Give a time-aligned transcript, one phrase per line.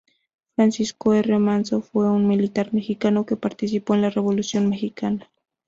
[0.55, 1.37] Francisco R.
[1.37, 5.29] Manzo fue un militar mexicano que participó en la Revolución mexicana.